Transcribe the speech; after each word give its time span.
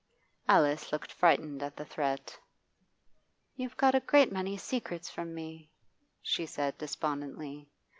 Alice 0.49 0.91
looked 0.91 1.11
frightened 1.11 1.61
at 1.61 1.75
the 1.77 1.85
threat. 1.85 2.39
'You've 3.55 3.77
got 3.77 3.93
a 3.93 3.99
great 3.99 4.31
many 4.31 4.57
secrets 4.57 5.11
from 5.11 5.35
me,' 5.35 5.69
she 6.23 6.47
said 6.47 6.75
despondently. 6.79 7.69